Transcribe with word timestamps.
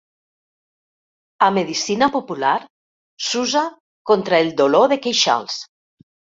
A 1.47 1.49
medicina 1.57 2.07
popular 2.15 2.53
s'usa 3.27 3.63
contra 4.13 4.41
el 4.47 4.51
dolor 4.63 4.91
de 4.95 4.99
queixals. 5.05 5.61